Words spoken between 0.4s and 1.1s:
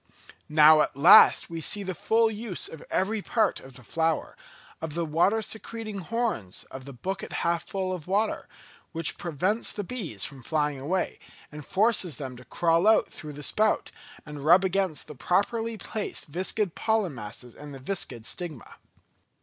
Now at